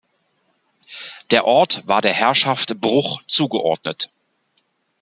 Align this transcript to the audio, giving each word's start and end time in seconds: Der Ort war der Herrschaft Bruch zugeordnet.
Der 1.29 1.45
Ort 1.45 1.87
war 1.87 2.01
der 2.01 2.11
Herrschaft 2.11 2.81
Bruch 2.81 3.21
zugeordnet. 3.27 4.09